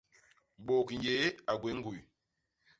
[0.65, 1.99] Bôknyéé a gwéé ñguy.